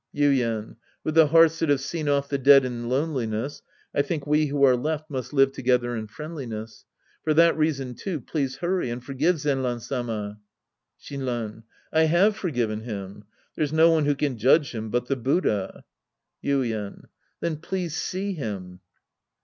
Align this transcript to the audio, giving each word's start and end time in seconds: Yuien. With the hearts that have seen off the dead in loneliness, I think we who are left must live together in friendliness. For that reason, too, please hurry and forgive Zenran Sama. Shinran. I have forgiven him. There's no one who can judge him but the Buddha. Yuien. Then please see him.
Yuien. 0.15 0.77
With 1.03 1.13
the 1.13 1.27
hearts 1.27 1.59
that 1.59 1.69
have 1.69 1.79
seen 1.79 2.09
off 2.09 2.27
the 2.27 2.39
dead 2.39 2.65
in 2.65 2.89
loneliness, 2.89 3.61
I 3.93 4.01
think 4.01 4.25
we 4.25 4.47
who 4.47 4.63
are 4.63 4.75
left 4.75 5.11
must 5.11 5.31
live 5.31 5.51
together 5.51 5.95
in 5.95 6.07
friendliness. 6.07 6.85
For 7.23 7.35
that 7.35 7.55
reason, 7.55 7.93
too, 7.93 8.19
please 8.19 8.55
hurry 8.57 8.89
and 8.89 9.03
forgive 9.05 9.35
Zenran 9.37 9.79
Sama. 9.79 10.39
Shinran. 10.99 11.65
I 11.93 12.05
have 12.05 12.35
forgiven 12.35 12.79
him. 12.81 13.25
There's 13.55 13.71
no 13.73 13.91
one 13.91 14.05
who 14.05 14.15
can 14.15 14.39
judge 14.39 14.73
him 14.73 14.89
but 14.89 15.05
the 15.05 15.15
Buddha. 15.15 15.83
Yuien. 16.43 17.03
Then 17.39 17.57
please 17.57 17.95
see 17.95 18.33
him. 18.33 18.79